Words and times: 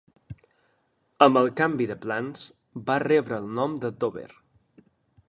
Amb 1.25 1.39
el 1.41 1.49
canvi 1.59 1.87
de 1.91 1.97
plans, 2.07 2.47
va 2.89 2.97
rebre 3.07 3.39
el 3.43 3.55
nom 3.61 3.77
de 3.85 3.93
Dover. 4.05 4.29